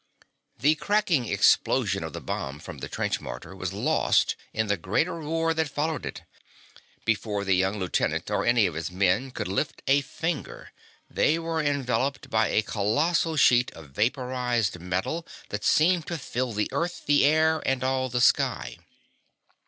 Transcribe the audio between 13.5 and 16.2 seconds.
of vaporized metal that seemed to